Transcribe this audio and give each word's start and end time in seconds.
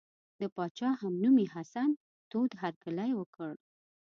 د 0.39 0.41
پاچا 0.55 0.89
همنومي 1.01 1.45
حسن 1.53 1.89
تود 2.31 2.51
هرکلی 2.61 3.11
وکړ. 3.19 3.53